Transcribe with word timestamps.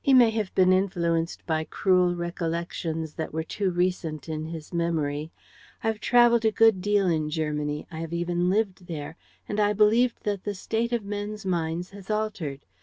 "He 0.00 0.14
may 0.14 0.30
have 0.30 0.54
been 0.54 0.72
influenced 0.72 1.44
by 1.44 1.64
cruel 1.64 2.14
recollections 2.16 3.12
that 3.16 3.34
were 3.34 3.42
too 3.42 3.70
recent 3.70 4.26
in 4.26 4.46
his 4.46 4.72
memory. 4.72 5.30
I 5.84 5.88
have 5.88 6.00
traveled 6.00 6.46
a 6.46 6.50
good 6.50 6.80
deal 6.80 7.06
in 7.06 7.28
Germany, 7.28 7.86
I 7.90 7.98
have 8.00 8.14
even 8.14 8.48
lived 8.48 8.86
there, 8.86 9.18
and 9.46 9.60
I 9.60 9.74
believe 9.74 10.14
that 10.22 10.44
the 10.44 10.54
state 10.54 10.94
of 10.94 11.04
men's 11.04 11.44
minds 11.44 11.90
has 11.90 12.08
altered. 12.08 12.64